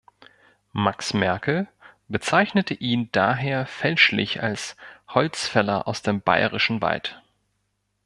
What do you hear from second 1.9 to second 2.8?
bezeichnete